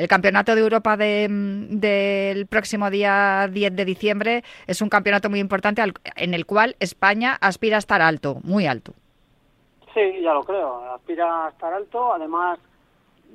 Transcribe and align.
El 0.00 0.08
Campeonato 0.08 0.54
de 0.54 0.62
Europa 0.62 0.96
del 0.96 2.46
próximo 2.46 2.88
día 2.88 3.46
10 3.52 3.76
de 3.76 3.84
diciembre 3.84 4.44
es 4.66 4.80
un 4.80 4.88
campeonato 4.88 5.28
muy 5.28 5.40
importante 5.40 5.82
en 6.16 6.32
el 6.32 6.46
cual 6.46 6.74
España 6.80 7.36
aspira 7.38 7.76
a 7.76 7.80
estar 7.80 8.00
alto, 8.00 8.38
muy 8.42 8.66
alto. 8.66 8.94
Sí, 9.92 10.22
ya 10.22 10.32
lo 10.32 10.42
creo. 10.42 10.94
Aspira 10.94 11.44
a 11.44 11.50
estar 11.50 11.74
alto. 11.74 12.14
Además, 12.14 12.58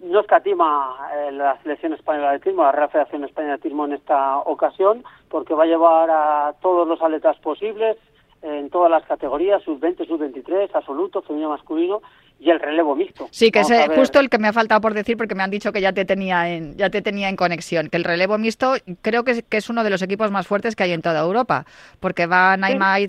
no 0.02 0.22
escatima 0.22 1.08
eh, 1.14 1.34
la 1.34 1.62
selección 1.62 1.94
española 1.94 2.32
de 2.32 2.38
atletismo, 2.38 2.64
la 2.64 2.72
Real 2.72 2.90
Federación 2.90 3.26
Española 3.26 3.52
de 3.52 3.58
Atletismo 3.58 3.86
en 3.86 3.94
esta 3.94 4.40
ocasión, 4.40 5.04
porque 5.30 5.54
va 5.54 5.66
a 5.66 5.68
llevar 5.68 6.10
a 6.10 6.56
todos 6.64 6.88
los 6.88 7.00
atletas 7.00 7.38
posibles 7.42 7.96
en 8.42 8.72
todas 8.72 8.90
las 8.90 9.06
categorías, 9.06 9.62
sub-20, 9.62 10.08
sub-23, 10.08 10.72
absoluto, 10.74 11.22
femenino, 11.22 11.50
masculino 11.50 12.02
y 12.40 12.50
el 12.52 12.60
relevo 12.60 12.96
mixto. 12.96 13.28
Sí, 13.32 13.50
que 13.50 13.62
es 13.62 13.68
justo 13.96 14.20
el 14.20 14.30
que 14.30 14.38
me 14.38 14.48
ha 14.48 14.54
faltado 14.54 14.82
por 14.82 14.94
decir 14.94 15.18
porque 15.18 15.36
me 15.36 15.44
han 15.44 15.52
dicho 15.52 15.72
que 15.72 15.82
ya 15.82 15.94
te 15.94 16.06
tenía 16.06 16.50
en 16.50 16.76
ya 16.78 16.90
te 16.90 17.02
tenía 17.02 17.30
en 17.30 17.36
conexión, 17.36 17.90
que 17.90 17.98
el 17.98 18.04
relevo 18.04 18.38
mixto 18.38 18.74
creo 19.02 19.24
que 19.24 19.32
es, 19.32 19.44
que 19.44 19.58
es 19.58 19.70
uno 19.70 19.84
de 19.84 19.90
los 19.90 20.02
equipos 20.02 20.32
más 20.32 20.48
fuertes 20.48 20.76
que 20.76 20.84
hay 20.84 20.92
en 20.92 21.02
toda 21.02 21.22
Europa, 21.22 21.66
porque 22.00 22.28
va 22.28 22.58
Naima 22.58 22.98
sí. 22.98 23.08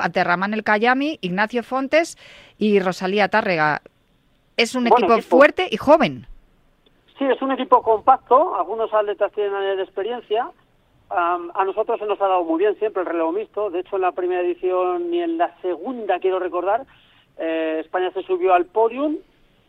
Aterraman 0.00 0.54
El 0.54 0.64
Cayami, 0.64 1.18
Ignacio 1.20 1.62
Fontes 1.62 2.18
y 2.58 2.80
Rosalía 2.80 3.28
Tárrega. 3.28 3.82
Es 4.56 4.74
un 4.74 4.86
equipo, 4.86 5.20
fuerte 5.22 5.68
y 5.70 5.76
joven. 5.76 6.26
Sí, 7.18 7.24
es 7.24 7.40
un 7.40 7.52
equipo 7.52 7.82
compacto, 7.82 8.56
algunos 8.56 8.92
atletas 8.92 9.32
tienen 9.32 9.54
años 9.54 9.76
de 9.76 9.82
experiencia. 9.84 10.50
a 11.08 11.64
nosotros 11.64 11.98
se 11.98 12.06
nos 12.06 12.20
ha 12.20 12.28
dado 12.28 12.44
muy 12.44 12.58
bien 12.58 12.78
siempre 12.78 13.02
el 13.02 13.08
relevo 13.08 13.32
mixto, 13.32 13.70
de 13.70 13.80
hecho 13.80 13.96
en 13.96 14.02
la 14.02 14.12
primera 14.12 14.42
edición 14.42 15.10
ni 15.10 15.22
en 15.22 15.38
la 15.38 15.54
segunda 15.62 16.18
quiero 16.18 16.38
recordar, 16.38 16.84
eh, 17.38 17.80
España 17.84 18.10
se 18.12 18.22
subió 18.22 18.54
al 18.54 18.66
podium 18.66 19.18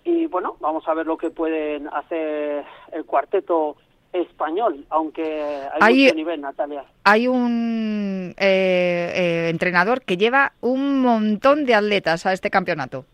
y 0.03 0.26
bueno, 0.27 0.55
vamos 0.59 0.88
a 0.88 0.94
ver 0.94 1.05
lo 1.05 1.17
que 1.17 1.30
pueden 1.30 1.88
hacer 1.90 2.63
el 2.91 3.05
cuarteto 3.05 3.76
español, 4.13 4.85
aunque 4.90 5.62
hay, 5.81 6.03
mucho 6.03 6.16
nivel, 6.16 6.41
Natalia. 6.41 6.85
Hay 7.03 7.27
un 7.27 8.34
eh, 8.38 9.12
eh, 9.15 9.49
entrenador 9.49 10.01
que 10.01 10.15
lleva 10.15 10.54
un 10.62 11.01
montón 11.01 11.65
de 11.65 11.76
atletas 11.76 12.26
a 12.26 12.32
este 12.32 12.49
campeonato. 12.49 13.05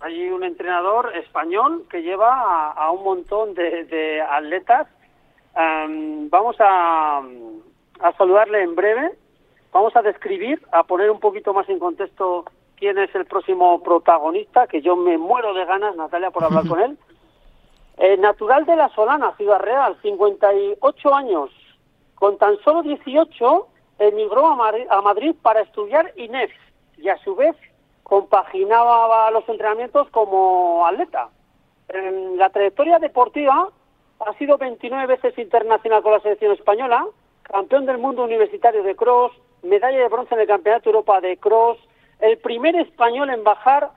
Hay 0.00 0.28
un 0.30 0.44
entrenador 0.44 1.16
español 1.16 1.84
que 1.90 2.02
lleva 2.02 2.72
a, 2.72 2.90
un 2.90 3.04
montón 3.04 3.54
de, 3.54 4.20
atletas. 4.20 4.88
vamos 5.54 6.56
a, 6.60 7.18
a 8.00 8.12
saludarle 8.16 8.62
en 8.62 8.74
breve. 8.74 9.12
Vamos 9.72 9.94
a 9.96 10.02
describir, 10.02 10.60
a 10.72 10.82
poner 10.84 11.10
un 11.10 11.20
poquito 11.20 11.52
más 11.52 11.68
en 11.68 11.78
contexto 11.78 12.44
quién 12.78 12.98
es 12.98 13.14
el 13.14 13.26
próximo 13.26 13.82
protagonista, 13.82 14.66
que 14.66 14.80
yo 14.80 14.96
me 14.96 15.18
muero 15.18 15.54
de 15.54 15.64
ganas, 15.64 15.96
Natalia, 15.96 16.30
por 16.30 16.44
hablar 16.44 16.66
con 16.68 16.80
él. 16.80 16.98
Eh, 17.98 18.16
natural 18.16 18.64
de 18.64 18.76
La 18.76 18.88
Solana, 18.90 19.34
Ciudad 19.36 19.60
Real, 19.60 19.96
58 20.02 21.14
años. 21.14 21.50
Con 22.14 22.38
tan 22.38 22.58
solo 22.60 22.82
18 22.82 23.66
emigró 23.98 24.46
a, 24.46 25.02
Madrid 25.02 25.34
para 25.42 25.60
estudiar 25.60 26.12
INEF 26.16 26.52
y 26.96 27.08
a 27.08 27.18
su 27.18 27.34
vez 27.34 27.56
compaginaba 28.02 29.30
los 29.30 29.48
entrenamientos 29.48 30.08
como 30.10 30.86
atleta. 30.86 31.28
En 31.88 32.38
la 32.38 32.50
trayectoria 32.50 32.98
deportiva 32.98 33.68
ha 34.20 34.32
sido 34.34 34.58
29 34.58 35.06
veces 35.06 35.38
internacional 35.38 36.02
con 36.02 36.12
la 36.12 36.20
selección 36.20 36.52
española, 36.52 37.06
campeón 37.42 37.86
del 37.86 37.98
mundo 37.98 38.24
universitario 38.24 38.82
de 38.82 38.94
cross, 38.94 39.32
medalla 39.62 39.98
de 39.98 40.08
bronce 40.08 40.34
en 40.34 40.40
el 40.40 40.46
Campeonato 40.46 40.90
Europa 40.90 41.20
de 41.20 41.36
cross, 41.36 41.78
el 42.20 42.38
primer 42.38 42.76
español 42.76 43.28
en 43.30 43.42
bajar 43.44 43.90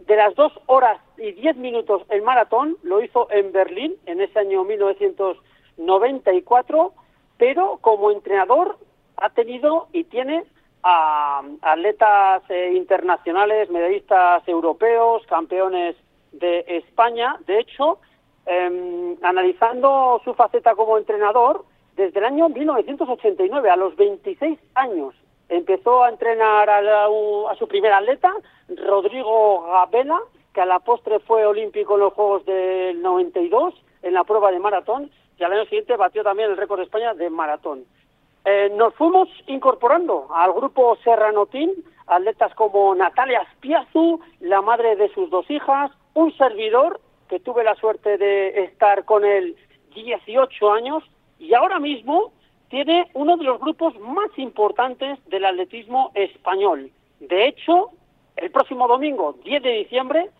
de 0.00 0.16
las 0.16 0.34
dos 0.34 0.52
horas 0.66 1.00
y 1.16 1.32
diez 1.32 1.56
minutos 1.56 2.02
el 2.10 2.20
maratón, 2.22 2.76
lo 2.82 3.02
hizo 3.02 3.30
en 3.30 3.52
Berlín 3.52 3.94
en 4.06 4.20
ese 4.20 4.38
año 4.38 4.64
1994, 4.64 6.92
pero 7.38 7.78
como 7.80 8.10
entrenador 8.10 8.76
ha 9.16 9.30
tenido 9.30 9.88
y 9.92 10.04
tiene 10.04 10.44
a 10.82 11.42
atletas 11.62 12.42
eh, 12.50 12.74
internacionales, 12.74 13.70
medallistas 13.70 14.46
europeos, 14.46 15.24
campeones 15.26 15.96
de 16.32 16.66
España. 16.68 17.38
De 17.46 17.60
hecho, 17.60 18.00
em, 18.44 19.16
analizando 19.22 20.20
su 20.24 20.34
faceta 20.34 20.74
como 20.74 20.98
entrenador, 20.98 21.64
desde 21.96 22.18
el 22.18 22.26
año 22.26 22.50
1989, 22.50 23.70
a 23.70 23.76
los 23.76 23.96
26 23.96 24.58
años, 24.74 25.14
empezó 25.48 26.04
a 26.04 26.08
entrenar 26.08 26.68
a, 26.70 27.08
su 27.58 27.68
primer 27.68 27.92
atleta, 27.92 28.32
Rodrigo 28.68 29.62
Gabela, 29.62 30.20
que 30.52 30.60
a 30.60 30.66
la 30.66 30.78
postre 30.80 31.20
fue 31.20 31.44
olímpico 31.46 31.94
en 31.94 32.00
los 32.00 32.12
Juegos 32.14 32.44
del 32.46 33.02
92 33.02 33.74
en 34.02 34.14
la 34.14 34.24
prueba 34.24 34.50
de 34.50 34.58
maratón 34.58 35.10
y 35.38 35.44
al 35.44 35.52
año 35.52 35.64
siguiente 35.64 35.96
batió 35.96 36.22
también 36.22 36.50
el 36.50 36.56
récord 36.56 36.78
de 36.78 36.84
España 36.84 37.14
de 37.14 37.30
maratón. 37.30 37.84
Eh, 38.44 38.70
nos 38.76 38.94
fuimos 38.94 39.28
incorporando 39.46 40.28
al 40.30 40.52
grupo 40.52 40.96
Serranotín 41.02 41.72
atletas 42.06 42.54
como 42.54 42.94
Natalia 42.94 43.46
Spiazu, 43.54 44.20
la 44.40 44.60
madre 44.60 44.96
de 44.96 45.08
sus 45.14 45.30
dos 45.30 45.50
hijas, 45.50 45.90
un 46.12 46.36
servidor 46.36 47.00
que 47.28 47.40
tuve 47.40 47.64
la 47.64 47.74
suerte 47.76 48.18
de 48.18 48.64
estar 48.64 49.04
con 49.06 49.24
él 49.24 49.56
18 49.94 50.72
años 50.72 51.02
y 51.38 51.54
ahora 51.54 51.78
mismo 51.78 52.32
tiene 52.74 53.08
uno 53.14 53.36
de 53.36 53.44
los 53.44 53.60
grupos 53.60 53.96
más 54.00 54.36
importantes 54.36 55.20
del 55.28 55.44
atletismo 55.44 56.10
español. 56.14 56.90
De 57.20 57.46
hecho, 57.46 57.90
el 58.34 58.50
próximo 58.50 58.88
domingo, 58.88 59.36
10 59.44 59.62
de 59.62 59.70
diciembre, 59.84 60.30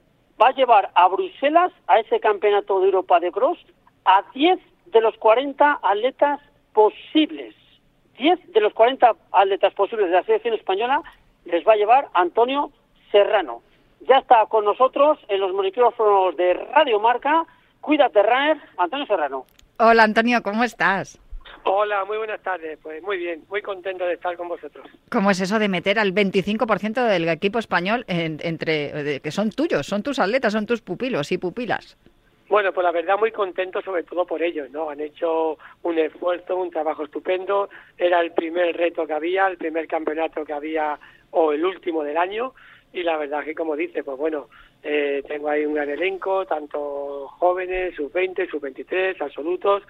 va 0.42 0.48
a 0.48 0.52
llevar 0.52 0.90
a 0.96 1.06
Bruselas, 1.06 1.70
a 1.86 2.00
ese 2.00 2.18
campeonato 2.18 2.80
de 2.80 2.86
Europa 2.86 3.20
de 3.20 3.30
cross, 3.30 3.56
a 4.04 4.24
10 4.34 4.58
de 4.86 5.00
los 5.00 5.16
40 5.18 5.78
atletas 5.80 6.40
posibles. 6.72 7.54
10 8.18 8.52
de 8.52 8.60
los 8.60 8.72
40 8.72 9.14
atletas 9.30 9.72
posibles 9.74 10.06
de 10.08 10.16
la 10.16 10.24
selección 10.24 10.54
española 10.54 11.04
les 11.44 11.64
va 11.64 11.74
a 11.74 11.76
llevar 11.76 12.08
Antonio 12.14 12.72
Serrano. 13.12 13.62
Ya 14.08 14.18
está 14.18 14.44
con 14.46 14.64
nosotros 14.64 15.20
en 15.28 15.38
los 15.38 15.54
micrófonos 15.54 16.36
de 16.36 16.54
Radio 16.54 16.98
Marca. 16.98 17.46
Cuídate, 17.80 18.24
Raer. 18.24 18.60
Antonio 18.76 19.06
Serrano. 19.06 19.46
Hola, 19.78 20.02
Antonio, 20.02 20.42
¿cómo 20.42 20.64
estás? 20.64 21.20
Hola, 21.64 22.04
muy 22.04 22.18
buenas 22.18 22.42
tardes. 22.42 22.78
Pues 22.82 23.02
muy 23.02 23.16
bien, 23.16 23.42
muy 23.48 23.62
contento 23.62 24.04
de 24.04 24.14
estar 24.14 24.36
con 24.36 24.48
vosotros. 24.48 24.86
¿Cómo 25.10 25.30
es 25.30 25.40
eso 25.40 25.58
de 25.58 25.68
meter 25.68 25.98
al 25.98 26.14
25% 26.14 27.06
del 27.06 27.28
equipo 27.28 27.58
español 27.58 28.04
entre 28.06 29.20
que 29.20 29.30
son 29.30 29.50
tuyos, 29.50 29.86
son 29.86 30.02
tus 30.02 30.18
atletas, 30.18 30.52
son 30.52 30.66
tus 30.66 30.82
pupilos 30.82 31.32
y 31.32 31.38
pupilas? 31.38 31.96
Bueno, 32.48 32.72
pues 32.72 32.84
la 32.84 32.92
verdad 32.92 33.18
muy 33.18 33.32
contento 33.32 33.80
sobre 33.80 34.02
todo 34.02 34.26
por 34.26 34.42
ellos, 34.42 34.70
¿no? 34.70 34.90
Han 34.90 35.00
hecho 35.00 35.56
un 35.82 35.98
esfuerzo, 35.98 36.56
un 36.56 36.70
trabajo 36.70 37.04
estupendo. 37.04 37.70
Era 37.96 38.20
el 38.20 38.32
primer 38.32 38.76
reto 38.76 39.06
que 39.06 39.14
había, 39.14 39.46
el 39.46 39.56
primer 39.56 39.86
campeonato 39.88 40.44
que 40.44 40.52
había 40.52 40.98
o 41.30 41.52
el 41.52 41.64
último 41.64 42.04
del 42.04 42.18
año 42.18 42.52
y 42.92 43.02
la 43.02 43.16
verdad 43.16 43.42
que 43.42 43.54
como 43.54 43.74
dice, 43.74 44.04
pues 44.04 44.16
bueno, 44.16 44.48
eh, 44.82 45.22
tengo 45.26 45.48
ahí 45.48 45.64
un 45.64 45.74
gran 45.74 45.90
elenco, 45.90 46.46
tanto 46.46 47.26
jóvenes, 47.38 47.96
sub-20, 47.96 48.48
sub-23, 48.50 49.20
absolutos 49.20 49.82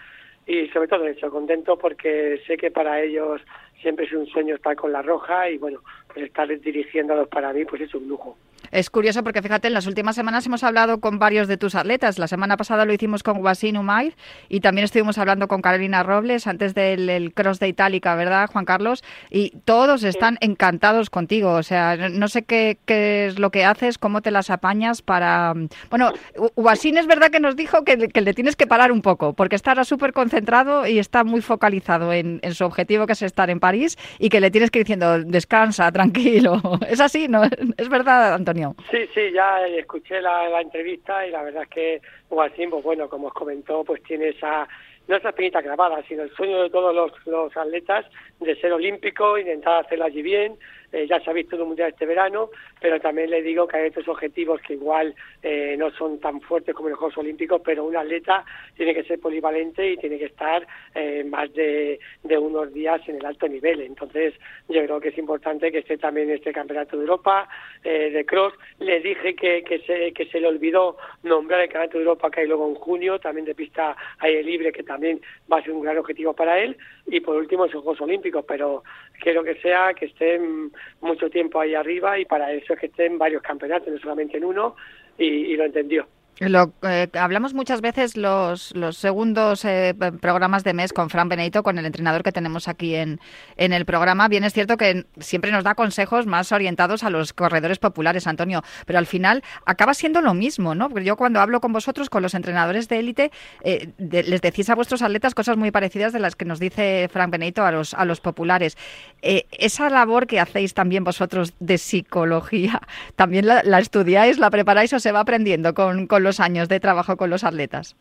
y 0.47 0.69
sobre 0.69 0.89
todo 0.89 1.07
eso, 1.07 1.31
contento 1.31 1.79
porque 1.79 2.41
sé 2.47 2.57
que 2.57 2.71
para 2.71 3.01
ellos 3.01 3.41
siempre 3.81 4.07
es 4.07 4.13
un 4.13 4.27
sueño 4.27 4.55
estar 4.55 4.77
con 4.77 4.93
la 4.93 5.03
roja 5.03 5.49
y 5.51 5.59
bueno, 5.59 5.81
pues 6.13 6.27
estar 6.27 6.49
dirigiéndolos 6.49 7.29
para 7.29 7.53
mí 7.53 7.65
pues 7.65 7.83
es 7.83 7.95
un 7.95 8.09
lujo. 8.09 8.37
Es 8.71 8.91
curioso 8.91 9.23
porque 9.23 9.43
fíjate, 9.43 9.69
en 9.69 9.75
las 9.75 9.87
últimas 9.87 10.17
semanas 10.17 10.47
hemos 10.47 10.65
hablado 10.65 11.01
con 11.01 11.19
varios 11.19 11.49
de 11.49 11.57
tus 11.57 11.75
atletas. 11.75 12.19
La 12.19 12.29
semana 12.29 12.57
pasada 12.57 12.85
lo 12.85 12.93
hicimos 12.93 13.23
con 13.23 13.43
Wasim 13.43 13.77
Umair 13.77 14.15
y 14.49 14.61
también 14.61 14.85
estuvimos 14.85 15.19
hablando 15.19 15.49
con 15.49 15.63
Carolina 15.63 16.03
Robles 16.03 16.47
antes 16.47 16.75
del 16.75 17.33
cross 17.35 17.61
de 17.61 17.69
Itálica, 17.69 18.15
¿verdad, 18.15 18.49
Juan 18.51 18.65
Carlos? 18.65 19.05
Y 19.31 19.51
todos 19.65 20.05
están 20.05 20.39
encantados 20.41 21.11
contigo. 21.11 21.53
O 21.53 21.63
sea, 21.63 22.09
no 22.09 22.29
sé 22.29 22.43
qué, 22.43 22.79
qué, 22.85 23.27
es 23.27 23.39
lo 23.39 23.51
que 23.51 23.65
haces, 23.65 23.99
cómo 23.99 24.23
te 24.23 24.31
las 24.31 24.51
apañas 24.51 25.03
para... 25.03 25.55
Bueno, 25.91 26.13
Wasim 26.57 26.97
es 26.97 27.07
verdad 27.07 27.31
que 27.31 27.41
nos 27.41 27.57
dijo 27.57 27.85
que, 27.85 28.09
que, 28.09 28.21
le 28.21 28.35
tienes 28.35 28.57
que 28.57 28.67
parar 28.67 28.93
un 28.93 29.03
poco 29.03 29.33
porque 29.35 29.57
estará 29.57 29.85
súper 29.85 30.13
concentrado 30.13 30.87
y 30.87 30.99
está 30.99 31.25
muy 31.25 31.41
focalizado 31.41 32.13
en, 32.13 32.41
en 32.43 32.55
su 32.55 32.65
objetivo 32.65 33.07
que 33.07 33.13
es 33.13 33.23
estar 33.23 33.51
en 33.51 33.61
París 33.61 33.99
y 34.19 34.29
que 34.29 34.41
le 34.41 34.51
tienes 34.51 34.71
que 34.71 34.81
ir 34.81 34.85
diciendo, 34.85 35.23
descansa, 35.23 35.91
tranquilo. 35.93 36.61
Es 36.89 37.01
así, 37.01 37.29
¿no? 37.29 37.43
Es 37.77 37.89
verdad, 37.89 38.35
Antonio. 38.35 38.54
Sí, 38.91 39.09
sí, 39.13 39.33
ya 39.33 39.67
escuché 39.67 40.21
la, 40.21 40.61
entrevista 40.61 41.27
y 41.27 41.31
la 41.31 41.43
verdad 41.43 41.65
es 41.65 41.69
que 41.69 42.03
Guasín, 42.31 42.71
pues 42.71 42.85
bueno, 42.85 43.09
como 43.09 43.29
os 43.29 43.35
comentó, 43.35 43.85
pues 43.85 44.03
tiene 44.03 44.29
esa, 44.29 44.69
no 45.09 45.17
esa 45.17 45.31
espinita 45.31 45.61
grabada, 45.61 46.03
sino 46.09 46.23
el 46.23 46.31
sueño 46.31 46.63
de 46.63 46.71
todos 46.71 46.95
los, 47.27 47.57
atletas 47.57 48.07
de 48.41 48.55
ser 48.57 48.73
olímpico, 48.73 49.39
intentar 49.39 49.85
hacerlo 49.85 50.05
allí 50.05 50.23
bien, 50.23 50.57
eh, 50.95 51.09
ya 51.09 51.19
se 51.19 51.29
ha 51.29 51.33
visto 51.33 51.57
un 51.57 51.69
mundial 51.69 51.91
este 51.91 52.07
verano, 52.07 52.51
pero 52.81 53.01
también 53.01 53.29
le 53.29 53.43
digo 53.43 53.67
que 53.67 53.77
hay 53.79 53.87
estos 53.89 54.07
objetivos 54.07 54.61
que 54.61 54.75
igual 54.75 55.13
eh, 55.43 55.75
no 55.77 55.91
son 55.91 56.21
tan 56.21 56.41
fuertes 56.41 56.73
como 56.73 56.89
los 56.89 56.99
Juegos 56.99 57.19
Olímpicos, 57.19 57.61
pero 57.65 57.85
un 57.85 57.97
atleta 57.97 58.45
tiene 58.77 58.95
que 58.95 59.03
ser 59.03 59.19
polivalente 59.19 59.91
y 59.91 59.97
tiene 59.97 60.19
que 60.19 60.27
estar 60.27 60.65
eh, 60.95 61.25
más 61.25 61.53
de, 61.53 61.99
unos 62.39 62.73
días 62.73 63.01
en 63.09 63.17
el 63.17 63.27
alto 63.27 63.49
nivel. 63.49 63.81
Entonces, 63.81 64.35
yo 64.69 64.85
creo 64.85 65.01
que 65.01 65.09
es 65.09 65.19
importante 65.19 65.73
que 65.73 65.79
esté 65.79 65.99
también 65.99 66.31
este 66.31 66.53
Campeonato 66.53 66.97
de 66.97 67.03
Europa 67.03 67.49
de 67.83 68.25
Cross. 68.27 68.55
Le 68.79 69.01
dije 69.01 69.35
que, 69.35 69.63
que, 69.63 69.81
se, 69.81 70.13
que 70.13 70.27
se 70.27 70.41
le 70.41 70.47
olvidó 70.47 70.97
nombrar 71.23 71.61
el 71.61 71.69
Campeonato 71.69 71.99
de 71.99 72.05
Europa 72.05 72.31
que 72.31 72.41
hay 72.41 72.47
luego 72.47 72.69
en 72.69 72.75
junio, 72.77 73.19
también 73.19 73.45
de 73.45 73.55
pista 73.55 73.97
aire 74.19 74.43
libre, 74.43 74.73
que 74.73 74.83
también 74.83 75.21
va 75.51 75.59
a 75.59 75.63
ser 75.63 75.73
un 75.73 75.83
gran 75.83 75.99
objetivo 75.99 76.35
para 76.35 76.59
él. 76.61 76.77
Y 77.07 77.21
por 77.21 77.37
último, 77.37 77.67
esos 77.67 77.83
Juegos 77.83 78.01
Olímpicos, 78.01 78.45
pero 78.47 78.83
quiero 79.21 79.43
que 79.43 79.55
sea 79.57 79.95
que 79.95 80.07
estén 80.07 80.73
mucho 81.01 81.31
tiempo 81.31 81.61
ahí 81.61 81.75
arriba 81.75 82.19
y 82.19 82.25
para 82.25 82.53
eso 82.53 82.75
es 82.75 82.79
que 82.81 82.87
estén 82.87 83.19
varios 83.19 83.43
campeonatos, 83.43 83.89
no 83.89 83.99
solamente 83.99 84.37
en 84.37 84.45
uno, 84.45 84.77
y, 85.19 85.27
y 85.27 85.57
lo 85.57 85.65
entendió. 85.65 86.07
Lo, 86.41 86.73
eh, 86.83 87.09
hablamos 87.15 87.55
muchas 87.55 87.81
veces 87.81 88.17
los, 88.17 88.75
segundos 88.91 89.65
eh, 89.65 89.95
programas 90.21 90.65
de 90.65 90.75
mes 90.75 90.93
con 90.93 91.09
Fran 91.09 91.29
Benito, 91.29 91.63
con 91.63 91.79
el 91.79 91.87
entrenador 91.87 92.25
que 92.25 92.33
tenemos 92.33 92.67
aquí 92.67 92.97
en, 92.97 93.21
en 93.57 93.73
el 93.73 93.85
programa. 93.85 94.27
Bien 94.27 94.43
es 94.43 94.53
cierto 94.53 94.77
que 94.77 95.07
siempre 95.21 95.53
nos 95.53 95.63
da 95.63 95.77
consejos 95.77 96.27
más 96.27 96.51
orientados 96.51 97.05
a 97.05 97.11
los 97.11 97.33
corredores 97.33 97.79
populares, 97.79 98.27
Antonio, 98.27 98.63
pero 98.85 98.99
al 98.99 99.07
final 99.07 99.45
acaba 99.65 99.95
siendo 99.95 100.21
lo 100.23 100.35
mismo, 100.35 100.75
¿no? 100.75 100.89
Porque 100.89 101.05
yo 101.05 101.17
cuando 101.17 101.41
hablo 101.41 101.61
con 101.61 101.73
vosotros, 101.73 102.11
con 102.11 102.23
los 102.23 102.35
entrenadores 102.35 102.89
de 102.89 102.99
élite, 102.99 103.31
eh, 103.63 103.91
les 103.99 104.41
decís 104.41 104.69
a 104.71 104.75
vuestros 104.75 105.03
atletas 105.03 105.37
cosas 105.37 105.57
muy 105.57 105.71
parecidas 105.71 106.13
de 106.13 106.19
las 106.19 106.35
que 106.35 106.45
nos 106.45 106.59
dice 106.59 107.09
Fran 107.13 107.31
Benito 107.31 107.65
a 107.65 107.71
los, 107.71 107.95
a 107.95 108.05
los 108.05 108.21
populares. 108.21 108.77
esa 109.23 109.89
labor 109.89 110.27
que 110.27 110.41
hacéis 110.41 110.75
también 110.75 111.05
vosotros 111.05 111.55
de 111.61 111.79
psicología, 111.79 112.81
¿también 113.15 113.47
la, 113.47 113.63
la 113.63 113.79
estudiáis, 113.79 114.39
la 114.39 114.51
preparáis 114.51 114.93
o 114.93 114.99
se 114.99 115.13
va 115.13 115.21
aprendiendo 115.21 115.75
con, 115.75 116.09
con 116.09 116.24
los 116.25 116.41
años 116.41 116.69
de 116.69 116.81
trabajo 116.81 117.17
con 117.17 117.31
los 117.31 117.45
atletas? 117.45 117.95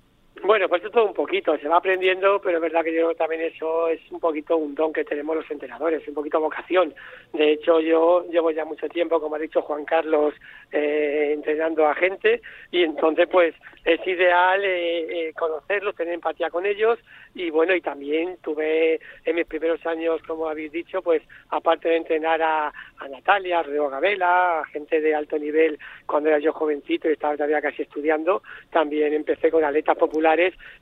Bueno, 0.45 0.68
pues 0.68 0.81
todo 0.92 1.06
un 1.06 1.13
poquito, 1.13 1.57
se 1.57 1.69
va 1.69 1.78
aprendiendo, 1.78 2.42
pero 2.42 2.57
es 2.57 2.62
verdad 2.62 2.84
que 2.84 2.94
yo 2.94 3.16
también 3.16 3.44
eso 3.44 3.88
es 3.88 4.01
un 4.12 4.19
poquito 4.19 4.57
un 4.57 4.75
don 4.75 4.92
que 4.92 5.06
tenemos 5.06 5.38
los 5.38 5.50
entrenadores, 5.50 6.06
un 6.06 6.13
poquito 6.13 6.42
vocación. 6.42 6.94
De 7.31 7.54
hecho, 7.54 7.80
yo 7.80 8.25
llevo 8.30 8.51
ya 8.51 8.66
mucho 8.66 8.90
tiempo, 8.90 9.22
como 9.22 9.38
ha 9.38 9.40
dicho 9.40 9.62
Juan 9.62 9.86
Carlos, 9.86 10.34
eh, 10.69 11.31
entrenando 11.34 11.88
a 11.88 11.95
gente 11.95 12.42
y 12.72 12.84
entonces 12.84 13.30
pues 13.31 13.56
es 13.86 14.06
ideal 14.06 14.62
eh, 14.66 15.30
eh, 15.30 15.34
conocerlos, 15.34 15.95
tener 15.95 16.13
empatía 16.13 16.50
con 16.50 16.66
ellos 16.66 17.00
y 17.36 17.50
bueno, 17.50 17.74
y 17.74 17.81
también 17.81 18.38
tuve 18.42 19.00
en 19.25 19.36
mis 19.36 19.46
primeros 19.46 19.86
años, 19.86 20.22
como 20.28 20.48
habéis 20.48 20.72
dicho, 20.72 21.01
pues 21.01 21.24
aparte 21.50 21.88
de 21.88 21.98
entrenar 21.98 22.42
a, 22.42 22.68
a 22.68 23.07
Natalia, 23.07 23.60
a 23.60 23.63
Rodrigo 23.63 23.89
Gabela, 23.89 24.60
a 24.60 24.66
gente 24.66 25.00
de 25.00 25.16
alto 25.16 25.38
nivel 25.38 25.80
cuando 26.06 26.30
era 26.30 26.39
yo 26.39 26.51
jovencito 26.51 27.10
y 27.10 27.13
estaba 27.13 27.36
todavía 27.36 27.62
casi 27.62 27.84
estudiando, 27.84 28.44
también 28.72 29.13
empecé 29.13 29.50
con 29.50 29.63
atletas 29.63 29.98
populares 29.98 30.32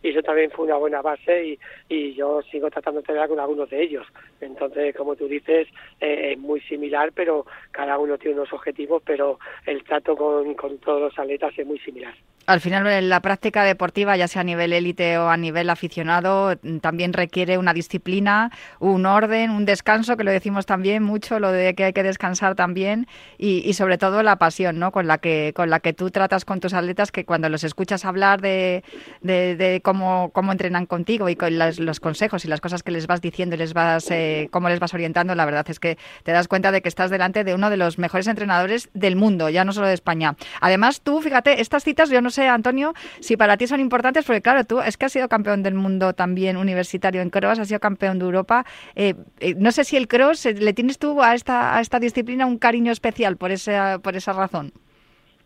y 0.02 0.10
eso 0.10 0.22
también 0.22 0.52
fue 0.52 0.66
una 0.66 0.78
buena 0.78 1.02
base 1.02 1.46
y, 1.46 1.60
y 1.90 2.14
yo 2.14 2.42
sigo 2.44 2.70
tratando 2.70 3.00
de 3.00 3.04
entrenar 3.04 3.28
con 3.28 3.40
algunos 3.40 3.70
de 3.70 3.82
ellos. 3.82 4.08
Entonces, 4.40 4.96
como 4.96 5.16
tú 5.16 5.28
dices, 5.28 5.68
eh, 6.00 6.34
es 6.34 6.40
muy 6.40 6.62
similar, 6.62 7.12
pero 7.14 7.46
cada 7.72 7.98
uno 7.98 8.18
tiene 8.18 8.38
unos 8.38 8.54
objetivos, 8.54 9.02
pero 9.06 9.40
el 9.66 9.84
trato 9.84 10.16
con, 10.16 10.54
con 10.56 10.78
todos 10.80 11.02
los 11.02 11.20
atletas 11.20 11.54
es 11.58 11.66
muy 11.66 11.80
similar. 11.80 12.14
Al 12.48 12.60
final, 12.60 12.88
en 12.88 13.10
la 13.10 13.22
práctica 13.22 13.64
deportiva, 13.64 14.18
ya 14.18 14.28
sea 14.28 14.42
a 14.42 14.44
nivel 14.44 14.74
élite 14.74 15.18
o 15.20 15.30
a 15.30 15.38
nivel 15.38 15.70
aficionado, 15.70 16.58
también 16.82 17.14
requiere 17.14 17.60
una 17.60 17.74
disciplina, 17.74 18.52
un 18.80 19.06
orden, 19.06 19.52
un 19.52 19.66
descanso, 19.66 20.18
que 20.18 20.24
lo 20.24 20.32
decimos 20.32 20.66
también 20.66 21.04
mucho, 21.04 21.40
lo 21.40 21.52
de 21.52 21.76
que 21.76 21.84
hay 21.86 21.94
que 21.94 22.02
descansar 22.02 22.56
también, 22.56 23.08
y, 23.38 23.72
sobre 23.74 24.00
todo 24.00 24.24
la 24.24 24.38
pasión, 24.38 24.80
¿no? 24.80 24.92
Con 24.92 25.08
la 25.08 25.20
que 25.20 25.54
con 25.56 25.70
la 25.70 25.80
que 25.80 25.94
tú 25.94 26.10
tratas 26.10 26.44
con 26.44 26.60
tus 26.60 26.74
atletas, 26.74 27.12
que 27.12 27.26
cuando 27.26 27.48
los 27.48 27.64
escuchas 27.64 28.06
hablar 28.06 28.42
de, 28.42 28.84
de, 29.22 29.82
cómo, 29.84 30.32
cómo 30.34 30.52
entrenan 30.52 30.88
contigo 30.88 31.30
y 31.30 31.36
con 31.36 31.58
los 31.58 32.00
consejos 32.00 32.44
y 32.44 32.48
las 32.48 32.60
cosas 32.60 32.82
que 32.82 32.92
les 32.92 33.06
vas 33.06 33.22
diciendo 33.22 33.56
y 33.56 33.60
les 33.60 33.74
vas 33.74 34.10
eh, 34.10 34.50
cómo 34.52 34.68
les 34.68 34.80
vas 34.80 34.94
orientando, 34.96 35.36
la 35.36 35.46
verdad 35.46 35.66
es 35.70 35.80
que 35.80 35.98
te 36.24 36.32
das 36.32 36.48
cuenta 36.48 36.72
de 36.72 36.82
que 36.82 36.90
estás 36.90 37.12
delante 37.12 37.44
de 37.44 37.54
uno 37.54 37.70
de 37.70 37.78
los 37.78 38.00
mejores 38.00 38.28
entrenadores 38.28 38.90
del 38.94 39.16
mundo, 39.16 39.50
ya 39.50 39.64
no 39.64 39.74
solo 39.74 39.88
de 39.88 39.94
España. 39.94 40.36
Además, 40.60 41.02
tú, 41.02 41.22
fíjate, 41.22 41.62
estas 41.62 41.84
citas 41.84 42.10
yo 42.10 42.22
no 42.22 42.31
sé, 42.32 42.48
Antonio, 42.48 42.94
si 43.20 43.38
para 43.38 43.58
ti 43.58 43.68
son 43.68 43.80
importantes, 43.80 44.26
porque 44.26 44.42
claro, 44.42 44.64
tú 44.64 44.82
es 44.82 44.98
que 44.98 45.06
has 45.06 45.12
sido 45.12 45.28
campeón 45.30 45.64
del 45.64 45.76
mundo 45.76 46.14
también 46.14 46.58
universitario 46.58 47.22
en 47.22 47.30
cross, 47.30 47.60
has 47.60 47.68
sido 47.68 47.80
campeón 47.80 48.20
de 48.20 48.26
Europa. 48.26 48.66
Eh, 48.96 49.14
eh, 49.40 49.56
no 49.58 49.72
sé 49.72 49.84
si 49.84 49.98
el 49.98 50.08
cross, 50.08 50.46
eh, 50.46 50.54
¿le 50.54 50.74
tienes 50.74 50.98
tú 50.98 51.22
a 51.22 51.36
esta, 51.36 51.78
a 51.78 51.82
esta 51.82 52.00
disciplina 52.00 52.46
un 52.46 52.58
cariño 52.58 52.92
especial 52.92 53.38
por 53.38 53.52
esa, 53.52 54.00
por 54.00 54.16
esa 54.16 54.34
razón? 54.34 54.72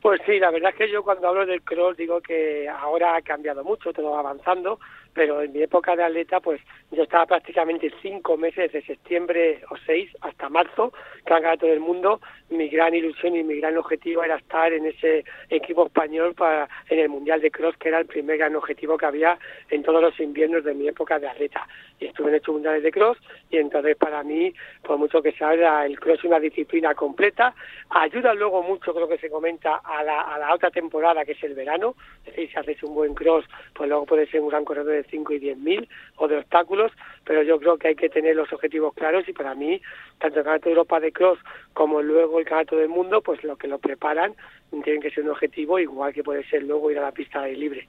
Pues 0.02 0.22
sí, 0.28 0.38
la 0.40 0.52
verdad 0.52 0.70
es 0.70 0.78
que 0.78 0.92
yo 0.92 1.04
cuando 1.04 1.28
hablo 1.28 1.48
del 1.48 1.64
cross 1.64 1.98
digo 1.98 2.22
que 2.22 2.70
ahora 2.70 3.16
ha 3.16 3.22
cambiado 3.24 3.64
mucho, 3.64 3.92
todo 3.92 4.12
va 4.12 4.20
avanzando, 4.20 4.80
pero 5.16 5.42
en 5.42 5.54
mi 5.54 5.64
época 5.64 5.96
de 5.96 6.04
atleta, 6.04 6.42
pues 6.42 6.62
yo 6.92 7.04
estaba 7.04 7.26
prácticamente 7.26 7.92
cinco 8.02 8.36
meses, 8.36 8.72
de 8.74 8.82
septiembre 8.84 9.62
o 9.72 9.78
seis 9.86 10.12
hasta 10.20 10.50
marzo, 10.50 10.92
que 11.26 11.34
han 11.34 11.42
ganado 11.42 11.60
todo 11.60 11.74
el 11.74 11.80
mundo. 11.80 12.20
Mi 12.50 12.68
gran 12.68 12.94
ilusión 12.94 13.36
y 13.36 13.44
mi 13.44 13.56
gran 13.60 13.78
objetivo 13.78 14.24
era 14.24 14.36
estar 14.36 14.72
en 14.74 14.86
ese 14.86 15.24
equipo 15.50 15.86
español 15.88 16.36
para 16.36 16.68
en 16.90 17.00
el 17.00 17.10
Mundial 17.10 17.40
de 17.40 17.50
Cross, 17.50 17.78
que 17.78 17.88
era 17.88 18.00
el 18.00 18.06
primer 18.06 18.38
gran 18.38 18.56
objetivo 18.58 18.98
que 18.98 19.06
había 19.06 19.40
en 19.70 19.84
todos 19.84 20.02
los 20.02 20.20
inviernos 20.20 20.66
de 20.66 20.74
mi 20.74 20.88
época 20.88 21.18
de 21.18 21.28
atleta. 21.28 21.66
Y 21.98 22.08
estuve 22.08 22.30
en 22.30 22.36
estos 22.36 22.54
mundiales 22.54 22.84
de 22.84 22.92
cross, 22.92 23.18
y 23.50 23.58
entonces 23.58 23.96
para 23.96 24.22
mí, 24.22 24.54
por 24.84 24.98
mucho 24.98 25.22
que 25.22 25.32
sea, 25.32 25.86
el 25.86 25.98
cross 25.98 26.20
es 26.20 26.26
una 26.26 26.42
disciplina 26.42 26.94
completa. 26.94 27.56
Ayuda 27.90 28.34
luego 28.34 28.62
mucho, 28.64 28.94
creo 28.94 29.08
que 29.08 29.18
se 29.18 29.30
comenta, 29.30 29.78
a 29.78 30.04
la, 30.04 30.22
a 30.22 30.38
la 30.38 30.54
otra 30.54 30.72
temporada, 30.72 31.24
que 31.24 31.32
es 31.32 31.44
el 31.44 31.54
verano. 31.54 31.96
Es 32.26 32.36
decir, 32.36 32.52
si 32.52 32.58
haces 32.58 32.84
un 32.84 32.96
buen 32.96 33.14
cross, 33.14 33.46
pues 33.74 33.88
luego 33.90 34.06
puedes 34.06 34.30
ser 34.30 34.42
un 34.42 34.50
gran 34.50 34.66
corredor 34.66 34.92
de 34.92 35.05
5 35.10 35.34
y 35.34 35.40
10 35.40 35.58
mil 35.58 35.90
o 36.18 36.28
de 36.28 36.38
obstáculos, 36.38 36.92
pero 37.24 37.44
yo 37.44 37.60
creo 37.60 37.78
que 37.78 37.90
hay 37.90 37.96
que 37.96 38.10
tener 38.10 38.36
los 38.36 38.52
objetivos 38.52 38.94
claros 38.94 39.28
y 39.28 39.34
para 39.34 39.56
mí, 39.56 39.82
tanto 40.20 40.40
el 40.40 40.46
Campeonato 40.46 40.66
de 40.66 40.72
Europa 40.72 41.00
de 41.00 41.12
Cross 41.12 41.40
como 41.74 42.02
luego 42.02 42.40
el 42.40 42.46
Campeonato 42.46 42.78
del 42.78 42.90
Mundo, 42.90 43.22
pues 43.22 43.44
lo 43.44 43.56
que 43.56 43.68
lo 43.68 43.80
preparan 43.80 44.36
tienen 44.84 45.02
que 45.02 45.12
ser 45.12 45.24
un 45.24 45.32
objetivo 45.32 45.80
igual 45.80 46.14
que 46.14 46.24
puede 46.24 46.44
ser 46.50 46.64
luego 46.64 46.92
ir 46.92 47.00
a 47.00 47.04
la 47.04 47.12
pista 47.12 47.42
de 47.42 47.54
libre. 47.54 47.88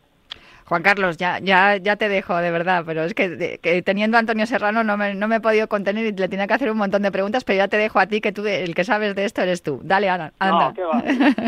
Juan 0.68 0.82
Carlos, 0.82 1.16
ya, 1.16 1.38
ya, 1.38 1.76
ya 1.76 1.94
te 1.94 2.08
dejo, 2.08 2.36
de 2.36 2.50
verdad, 2.50 2.82
pero 2.84 3.04
es 3.04 3.14
que, 3.14 3.82
teniendo 3.84 4.16
a 4.16 4.20
Antonio 4.20 4.46
Serrano 4.46 4.82
no 4.82 4.96
me, 4.96 5.14
no 5.14 5.28
me 5.28 5.36
he 5.36 5.40
podido 5.40 5.68
contener 5.68 6.06
y 6.06 6.12
le 6.12 6.28
tenía 6.28 6.48
que 6.48 6.54
hacer 6.54 6.72
un 6.72 6.78
montón 6.78 7.02
de 7.02 7.12
preguntas, 7.12 7.44
pero 7.44 7.58
ya 7.58 7.68
te 7.68 7.76
dejo 7.76 8.00
a 8.00 8.06
ti, 8.06 8.20
que 8.20 8.32
tú 8.32 8.44
el 8.44 8.74
que 8.74 8.82
sabes 8.82 9.14
de 9.14 9.24
esto 9.24 9.42
eres 9.42 9.62
tú. 9.62 9.78
Dale, 9.84 10.08
Ana, 10.08 10.32
anda. 10.40 10.68
No, 10.68 10.74
¿qué 10.74 10.82
va? 10.82 11.00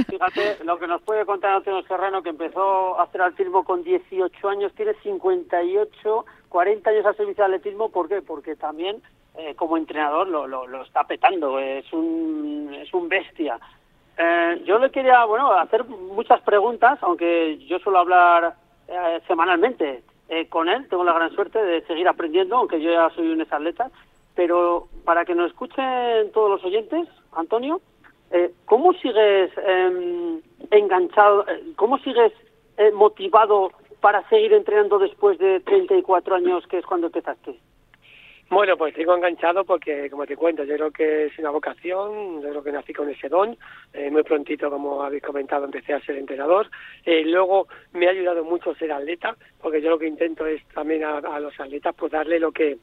Fíjate, 0.09 0.65
lo 0.65 0.79
que 0.79 0.87
nos 0.87 1.03
puede 1.03 1.27
contar 1.27 1.57
Antonio 1.57 1.83
Serrano, 1.89 2.23
que 2.23 2.31
empezó 2.31 3.01
a 3.01 3.05
hacer 3.05 3.23
atletismo 3.23 3.65
con 3.65 3.83
18 3.83 4.49
años, 4.49 4.73
tiene 4.77 4.95
58, 5.03 6.25
40 6.49 6.91
años 6.91 7.07
a 7.07 7.13
servicio 7.15 7.43
de 7.43 7.57
atletismo, 7.57 7.89
¿por 7.89 8.09
qué? 8.09 8.23
Porque 8.23 8.55
también 8.55 9.03
eh, 9.37 9.57
como 9.57 9.77
entrenador 9.77 10.29
lo, 10.29 10.47
lo, 10.47 10.69
lo, 10.69 10.83
está 10.85 11.03
petando, 11.05 11.59
es 11.59 11.93
un, 11.93 12.73
es 12.73 12.95
un 12.95 13.09
bestia. 13.09 13.59
Eh, 14.17 14.63
yo 14.65 14.79
le 14.79 14.93
quería, 14.93 15.25
bueno, 15.25 15.51
hacer 15.55 15.85
muchas 15.87 16.41
preguntas, 16.43 17.01
aunque 17.03 17.59
yo 17.67 17.81
suelo 17.81 17.99
hablar 17.99 18.55
eh, 18.89 19.21
semanalmente 19.27 20.03
eh, 20.29 20.49
con 20.49 20.69
él. 20.69 20.89
Tengo 20.89 21.05
la 21.05 21.13
gran 21.13 21.31
suerte 21.35 21.63
de 21.63 21.83
seguir 21.83 22.09
aprendiendo, 22.09 22.57
aunque 22.57 22.81
yo 22.81 22.91
ya 22.91 23.11
soy 23.11 23.31
un 23.31 23.43
atleta. 23.43 23.91
Pero 24.35 24.89
para 25.05 25.25
que 25.25 25.35
nos 25.35 25.51
escuchen 25.51 26.31
todos 26.33 26.51
los 26.51 26.65
oyentes, 26.65 27.09
Antonio, 27.33 27.81
eh, 28.31 28.53
¿cómo 28.65 28.93
sigues 28.95 29.51
em, 29.67 30.41
enganchado, 30.71 31.45
cómo 31.77 31.99
sigues 31.99 32.33
motivado 32.95 33.73
para 34.01 34.27
seguir 34.29 34.53
entrenando 34.53 35.01
después 35.01 35.37
de 35.39 35.59
34 35.61 36.37
años, 36.37 36.65
que 36.69 36.79
es 36.79 36.87
cuando 36.87 37.09
empezaste? 37.09 37.59
Bueno, 38.51 38.79
pues 38.79 38.95
sigo 38.95 39.15
enganchado 39.15 39.63
porque, 39.65 40.09
como 40.09 40.25
te 40.25 40.35
cuento, 40.35 40.65
yo 40.65 40.75
creo 40.77 40.91
que 40.91 41.27
es 41.27 41.39
una 41.39 41.51
vocación, 41.51 42.41
yo 42.41 42.49
creo 42.49 42.63
que 42.63 42.73
nací 42.73 42.95
con 42.95 43.11
ese 43.11 43.29
don, 43.29 43.59
eh, 43.93 44.11
muy 44.11 44.23
prontito, 44.23 44.71
como 44.71 45.03
habéis 45.03 45.23
comentado, 45.23 45.67
empecé 45.67 45.93
a 45.93 46.01
ser 46.01 46.17
entrenador, 46.17 46.71
eh, 47.05 47.25
luego 47.27 47.69
me 47.93 48.07
ha 48.07 48.11
ayudado 48.11 48.45
mucho 48.45 48.75
ser 48.75 48.91
atleta, 48.91 49.37
porque 49.61 49.83
yo 49.83 49.91
lo 49.91 49.99
que 49.99 50.07
intento 50.07 50.47
es 50.47 50.67
también 50.69 51.05
a, 51.05 51.39
los 51.41 51.61
atletas 51.61 51.95
pues 51.95 52.11
darle 52.11 52.41
lo 52.41 52.51
que 52.51 52.79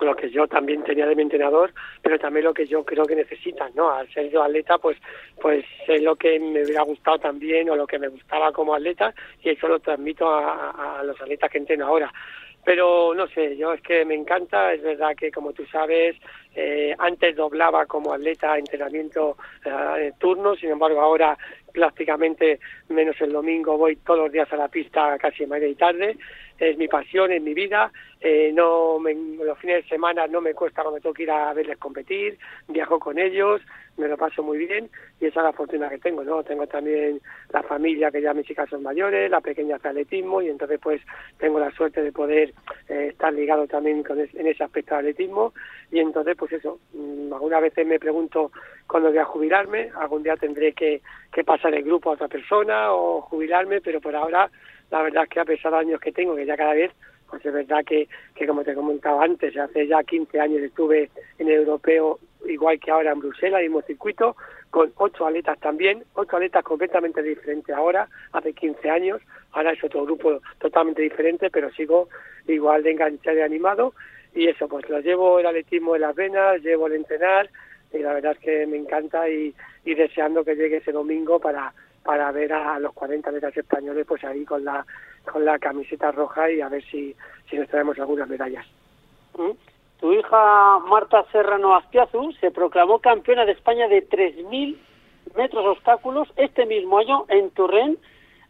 lo 0.00 0.16
que 0.16 0.30
yo 0.30 0.48
también 0.48 0.82
tenía 0.82 1.06
de 1.06 1.14
mi 1.14 1.22
entrenador, 1.22 1.72
pero 2.00 2.18
también 2.18 2.44
lo 2.44 2.54
que 2.54 2.66
yo 2.66 2.84
creo 2.84 3.04
que 3.04 3.14
necesitan, 3.14 3.70
¿no? 3.76 3.88
Al 3.88 4.12
ser 4.12 4.30
yo 4.30 4.42
atleta, 4.42 4.78
pues, 4.78 4.98
pues 5.40 5.64
es 5.86 6.02
lo 6.02 6.16
que 6.16 6.40
me 6.40 6.64
hubiera 6.64 6.82
gustado 6.82 7.18
también 7.20 7.70
o 7.70 7.76
lo 7.76 7.86
que 7.86 8.00
me 8.00 8.08
gustaba 8.08 8.50
como 8.50 8.74
atleta 8.74 9.14
y 9.42 9.50
eso 9.50 9.68
lo 9.68 9.78
transmito 9.78 10.28
a, 10.28 10.98
a 10.98 11.04
los 11.04 11.20
atletas 11.20 11.50
que 11.50 11.58
entreno 11.58 11.86
ahora. 11.86 12.12
Pero 12.64 13.12
no 13.14 13.26
sé, 13.26 13.56
yo 13.56 13.72
es 13.72 13.82
que 13.82 14.04
me 14.04 14.14
encanta, 14.14 14.72
es 14.72 14.82
verdad 14.82 15.16
que 15.16 15.32
como 15.32 15.52
tú 15.52 15.66
sabes, 15.66 16.16
eh, 16.54 16.94
antes 16.98 17.34
doblaba 17.34 17.86
como 17.86 18.12
atleta 18.12 18.56
entrenamiento 18.56 19.36
eh, 19.64 20.12
turno, 20.18 20.54
sin 20.54 20.70
embargo 20.70 21.00
ahora 21.00 21.36
prácticamente 21.72 22.60
menos 22.88 23.20
el 23.20 23.32
domingo 23.32 23.78
voy 23.78 23.96
todos 23.96 24.20
los 24.20 24.32
días 24.32 24.52
a 24.52 24.56
la 24.56 24.68
pista 24.68 25.16
casi 25.18 25.46
media 25.46 25.68
y 25.68 25.74
tarde 25.74 26.16
es 26.62 26.78
mi 26.78 26.86
pasión, 26.86 27.32
es 27.32 27.42
mi 27.42 27.54
vida. 27.54 27.90
Eh, 28.20 28.52
no 28.54 29.00
los 29.00 29.58
fines 29.58 29.82
de 29.82 29.88
semana 29.88 30.28
no 30.28 30.40
me 30.40 30.54
cuesta 30.54 30.82
cuando 30.82 31.00
tengo 31.00 31.12
que 31.12 31.24
ir 31.24 31.30
a 31.32 31.52
verles 31.52 31.76
competir, 31.78 32.38
viajo 32.68 33.00
con 33.00 33.18
ellos, 33.18 33.60
me 33.96 34.06
lo 34.06 34.16
paso 34.16 34.44
muy 34.44 34.58
bien 34.58 34.88
y 35.20 35.26
esa 35.26 35.40
es 35.40 35.44
la 35.44 35.52
fortuna 35.52 35.88
que 35.88 35.98
tengo, 35.98 36.22
¿no? 36.22 36.44
Tengo 36.44 36.68
también 36.68 37.20
la 37.52 37.64
familia 37.64 38.12
que 38.12 38.22
ya 38.22 38.32
mis 38.32 38.48
hijas 38.48 38.70
son 38.70 38.84
mayores, 38.84 39.28
la 39.28 39.40
pequeña 39.40 39.74
hace 39.74 39.88
atletismo 39.88 40.40
y 40.40 40.50
entonces 40.50 40.78
pues 40.80 41.02
tengo 41.38 41.58
la 41.58 41.72
suerte 41.72 42.00
de 42.00 42.12
poder 42.12 42.54
eh, 42.88 43.08
estar 43.10 43.32
ligado 43.32 43.66
también 43.66 44.04
con 44.04 44.20
en 44.20 44.46
ese 44.46 44.62
aspecto 44.62 44.94
de 44.94 45.00
atletismo 45.00 45.52
y 45.90 45.98
entonces 45.98 46.36
pues 46.36 46.52
eso, 46.52 46.78
mm, 46.92 47.32
algunas 47.32 47.60
veces 47.60 47.84
me 47.84 47.98
pregunto 47.98 48.52
cuándo 48.86 49.08
voy 49.08 49.18
a 49.18 49.24
jubilarme, 49.24 49.90
algún 49.96 50.22
día 50.22 50.36
tendré 50.36 50.74
que, 50.74 51.02
que 51.32 51.42
pasar 51.42 51.74
el 51.74 51.82
grupo 51.82 52.10
a 52.10 52.14
otra 52.14 52.28
persona 52.28 52.92
o 52.92 53.20
jubilarme, 53.22 53.80
pero 53.80 54.00
por 54.00 54.14
ahora 54.14 54.48
la 54.92 55.02
verdad 55.02 55.24
es 55.24 55.30
que 55.30 55.40
a 55.40 55.44
pesar 55.46 55.72
de 55.72 55.78
años 55.78 56.00
que 56.00 56.12
tengo, 56.12 56.36
que 56.36 56.44
ya 56.44 56.54
cada 56.54 56.74
vez, 56.74 56.92
pues 57.28 57.44
es 57.46 57.52
verdad 57.52 57.82
que, 57.82 58.08
que 58.34 58.46
como 58.46 58.62
te 58.62 58.72
he 58.72 58.74
comentado 58.74 59.22
antes, 59.22 59.56
hace 59.56 59.86
ya 59.86 60.04
15 60.04 60.38
años 60.38 60.60
estuve 60.60 61.10
en 61.38 61.48
el 61.48 61.60
europeo, 61.60 62.18
igual 62.46 62.78
que 62.78 62.90
ahora 62.90 63.12
en 63.12 63.20
Bruselas, 63.20 63.60
el 63.60 63.70
mismo 63.70 63.80
circuito, 63.80 64.36
con 64.70 64.92
ocho 64.96 65.26
atletas 65.26 65.58
también, 65.60 66.04
ocho 66.12 66.36
atletas 66.36 66.62
completamente 66.62 67.22
diferentes 67.22 67.74
ahora, 67.74 68.06
hace 68.32 68.52
15 68.52 68.90
años, 68.90 69.22
ahora 69.52 69.72
es 69.72 69.82
otro 69.82 70.04
grupo 70.04 70.42
totalmente 70.58 71.00
diferente, 71.00 71.48
pero 71.48 71.70
sigo 71.70 72.10
igual 72.46 72.82
de 72.82 72.90
enganchado 72.90 73.38
y 73.38 73.40
animado, 73.40 73.94
y 74.34 74.48
eso, 74.48 74.68
pues 74.68 74.86
lo 74.90 75.00
llevo 75.00 75.38
el 75.38 75.46
atletismo 75.46 75.94
en 75.94 76.02
las 76.02 76.14
venas, 76.14 76.60
llevo 76.60 76.86
el 76.86 76.96
entrenar, 76.96 77.48
y 77.94 77.98
la 77.98 78.12
verdad 78.12 78.32
es 78.32 78.38
que 78.40 78.66
me 78.66 78.76
encanta 78.76 79.26
y, 79.30 79.54
y 79.86 79.94
deseando 79.94 80.44
que 80.44 80.54
llegue 80.54 80.78
ese 80.78 80.92
domingo 80.92 81.40
para 81.40 81.72
para 82.04 82.30
ver 82.32 82.52
a, 82.52 82.78
los 82.78 82.92
40 82.92 83.28
atletas 83.28 83.56
españoles 83.56 84.06
pues 84.06 84.22
ahí 84.24 84.44
con 84.44 84.64
la 84.64 84.84
con 85.30 85.44
la 85.44 85.58
camiseta 85.58 86.10
roja 86.10 86.50
y 86.50 86.60
a 86.60 86.68
ver 86.68 86.84
si, 86.84 87.14
si 87.48 87.56
nos 87.56 87.68
traemos 87.68 87.98
algunas 87.98 88.28
medallas. 88.28 88.66
Mm. 89.38 89.52
Tu 90.00 90.12
hija 90.12 90.78
Marta 90.80 91.24
Serrano 91.30 91.76
Azpiazu 91.76 92.32
se 92.40 92.50
proclamó 92.50 92.98
campeona 92.98 93.44
de 93.44 93.52
España 93.52 93.86
de 93.86 94.08
3.000 94.08 94.76
metros 95.36 95.64
obstáculos 95.64 96.28
este 96.36 96.66
mismo 96.66 96.98
año 96.98 97.24
en 97.28 97.50
Turren. 97.50 97.98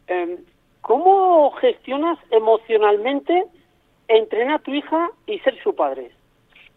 Em, 0.07 0.39
¿Cómo 0.81 1.51
gestionas 1.53 2.19
emocionalmente 2.31 3.45
entrenar 4.09 4.57
a 4.57 4.59
tu 4.61 4.73
hija 4.73 5.11
y 5.27 5.39
ser 5.41 5.63
su 5.63 5.77
padre? 5.77 6.11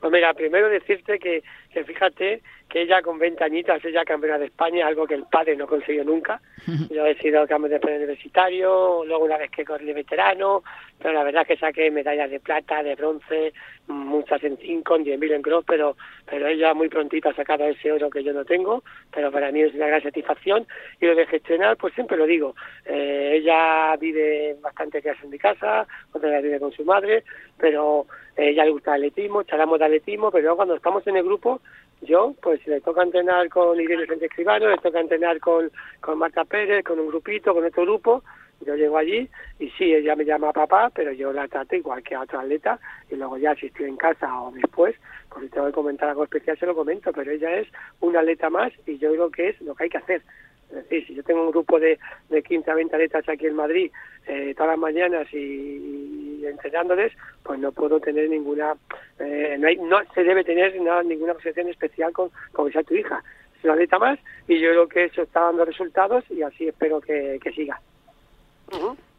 Pues 0.01 0.11
mira, 0.11 0.33
primero 0.33 0.67
decirte 0.67 1.19
que, 1.19 1.41
que 1.71 1.83
fíjate 1.85 2.41
que 2.69 2.81
ella 2.81 3.01
con 3.01 3.17
20 3.19 3.43
añitas, 3.43 3.83
ella 3.85 4.03
campeona 4.03 4.37
de 4.37 4.45
España, 4.45 4.87
algo 4.87 5.05
que 5.05 5.13
el 5.13 5.25
padre 5.25 5.55
no 5.55 5.67
consiguió 5.67 6.03
nunca. 6.03 6.41
Yo 6.89 7.05
he 7.05 7.15
sido 7.17 7.47
campeón 7.47 7.69
de 7.69 7.75
España 7.75 7.97
universitario, 7.97 9.03
luego 9.05 9.25
una 9.25 9.37
vez 9.37 9.51
que 9.51 9.63
corrí 9.63 9.85
de 9.85 9.93
veterano, 9.93 10.63
pero 10.99 11.13
la 11.13 11.23
verdad 11.23 11.43
es 11.43 11.47
que 11.49 11.57
saqué 11.57 11.91
medallas 11.91 12.29
de 12.29 12.39
plata, 12.39 12.81
de 12.81 12.95
bronce, 12.95 13.53
muchas 13.87 14.43
en 14.43 14.57
5, 14.57 14.95
en 14.95 15.05
10.000 15.05 15.35
en 15.35 15.41
cross, 15.41 15.63
pero, 15.67 15.95
pero 16.25 16.47
ella 16.47 16.73
muy 16.73 16.89
prontito 16.89 17.29
ha 17.29 17.33
sacado 17.33 17.65
ese 17.65 17.91
oro 17.91 18.09
que 18.09 18.23
yo 18.23 18.33
no 18.33 18.43
tengo, 18.43 18.83
pero 19.13 19.31
para 19.31 19.51
mí 19.51 19.61
es 19.61 19.73
una 19.75 19.87
gran 19.87 20.01
satisfacción. 20.01 20.65
Y 20.99 21.05
lo 21.05 21.15
de 21.15 21.27
gestionar, 21.27 21.77
pues 21.77 21.93
siempre 21.93 22.17
lo 22.17 22.25
digo, 22.25 22.55
eh, 22.85 23.33
ella 23.35 23.95
vive 23.97 24.55
bastante 24.61 25.01
días 25.01 25.17
en 25.23 25.29
mi 25.29 25.37
casa, 25.37 25.87
otra 26.11 26.29
vez 26.29 26.43
vive 26.43 26.59
con 26.59 26.71
su 26.71 26.83
madre, 26.83 27.23
pero 27.57 28.07
ella 28.35 28.65
le 28.65 28.71
gusta 28.71 28.95
el 28.95 29.03
atletismo, 29.03 29.43
charlamos 29.43 29.79
de 29.79 29.85
atletismo, 29.85 30.29
pero 30.29 30.43
luego 30.43 30.57
cuando 30.57 30.75
estamos 30.75 31.05
en 31.07 31.17
el 31.17 31.23
grupo, 31.23 31.61
yo, 32.01 32.35
pues 32.41 32.65
le 32.67 32.81
toca 32.81 33.03
entrenar 33.03 33.49
con 33.49 33.79
Irene 33.79 34.05
Sánchez 34.05 34.29
Escribano, 34.29 34.69
le 34.69 34.77
toca 34.77 34.99
entrenar 34.99 35.39
con, 35.39 35.71
con 36.01 36.17
Marta 36.17 36.45
Pérez, 36.45 36.83
con 36.83 36.99
un 36.99 37.07
grupito, 37.07 37.53
con 37.53 37.65
otro 37.65 37.83
grupo, 37.83 38.23
yo 38.61 38.75
llego 38.75 38.97
allí 38.97 39.29
y 39.59 39.69
sí, 39.71 39.93
ella 39.93 40.15
me 40.15 40.25
llama 40.25 40.53
papá, 40.53 40.89
pero 40.93 41.11
yo 41.11 41.33
la 41.33 41.47
trato 41.47 41.75
igual 41.75 42.01
que 42.03 42.15
a 42.15 42.21
otra 42.21 42.41
atleta 42.41 42.79
y 43.09 43.15
luego 43.15 43.37
ya 43.37 43.53
si 43.55 43.67
estoy 43.67 43.85
en 43.85 43.97
casa 43.97 44.41
o 44.41 44.51
después, 44.51 44.95
si 45.39 45.49
tengo 45.49 45.67
que 45.67 45.73
comentar 45.73 46.09
algo 46.09 46.23
especial 46.23 46.57
se 46.57 46.65
lo 46.65 46.75
comento, 46.75 47.11
pero 47.11 47.31
ella 47.31 47.57
es 47.57 47.67
una 47.99 48.19
atleta 48.19 48.49
más 48.49 48.71
y 48.85 48.97
yo 48.97 49.11
creo 49.11 49.29
que 49.29 49.49
es 49.49 49.61
lo 49.61 49.75
que 49.75 49.83
hay 49.83 49.89
que 49.89 49.97
hacer. 49.97 50.21
Es 50.69 50.75
decir, 50.75 51.07
si 51.07 51.15
yo 51.15 51.23
tengo 51.23 51.43
un 51.43 51.51
grupo 51.51 51.79
de, 51.79 51.99
de 52.29 52.43
15 52.43 52.71
a 52.71 52.75
20 52.75 52.95
atletas 52.95 53.29
aquí 53.29 53.45
en 53.47 53.55
Madrid 53.55 53.91
eh, 54.27 54.53
todas 54.55 54.71
las 54.71 54.79
mañanas 54.79 55.27
y, 55.33 56.43
entrenándoles, 56.45 57.13
pues 57.43 57.59
no 57.59 57.71
puedo 57.71 57.99
tener 57.99 58.29
ninguna, 58.29 58.75
eh, 59.19 59.55
no, 59.59 59.67
hay, 59.67 59.77
no 59.77 59.97
se 60.13 60.23
debe 60.23 60.43
tener 60.43 60.79
nada, 60.81 61.03
ninguna 61.03 61.33
asociación 61.33 61.69
especial 61.69 62.11
con, 62.11 62.29
con 62.51 62.67
que 62.67 62.73
sea 62.73 62.83
tu 62.83 62.95
hija. 62.95 63.23
Es 63.57 63.63
una 63.63 63.73
atleta 63.73 63.99
más 63.99 64.19
y 64.47 64.59
yo 64.59 64.69
creo 64.69 64.87
que 64.87 65.03
eso 65.05 65.21
está 65.21 65.41
dando 65.41 65.65
resultados 65.65 66.23
y 66.29 66.41
así 66.41 66.67
espero 66.67 66.99
que, 67.01 67.39
que 67.41 67.51
siga. 67.51 67.79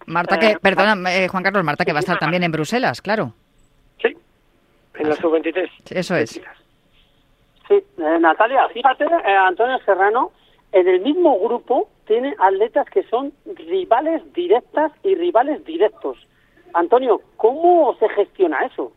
Marta, 0.07 0.39
que, 0.39 0.51
eh, 0.51 0.59
perdona, 0.61 1.15
eh, 1.15 1.29
Juan 1.29 1.43
Carlos, 1.43 1.65
Marta, 1.65 1.85
que 1.85 1.93
va 1.93 1.99
a 1.99 2.01
estar 2.01 2.19
también 2.19 2.43
en 2.45 2.53
Bruselas, 2.53 3.03
claro. 3.03 3.33
Sí, 4.01 4.17
en 4.95 5.09
la 5.09 5.17
sub-23. 5.17 5.69
Eso 5.91 6.17
es. 6.17 6.41
Sí, 7.69 7.75
eh, 7.75 8.19
Natalia, 8.21 8.69
fíjate, 8.73 9.05
Antonio 9.05 9.79
Serrano, 9.85 10.33
en 10.77 10.89
el 10.89 11.01
mismo 11.01 11.39
grupo 11.39 11.89
tiene 12.07 12.35
atletas 12.39 12.87
que 12.91 13.03
son 13.05 13.33
rivales 13.47 14.21
directas 14.35 14.93
y 15.03 15.15
rivales 15.15 15.65
directos. 15.65 16.19
Antonio, 16.75 17.23
¿cómo 17.39 17.97
se 17.99 18.09
gestiona 18.11 18.67
eso? 18.67 18.93